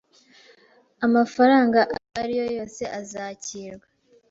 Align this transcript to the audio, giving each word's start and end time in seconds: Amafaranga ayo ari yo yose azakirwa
Amafaranga 1.05 1.79
ayo 1.87 2.17
ari 2.21 2.33
yo 2.39 2.45
yose 2.57 2.83
azakirwa 2.99 3.85